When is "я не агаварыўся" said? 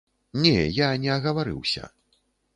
0.77-1.83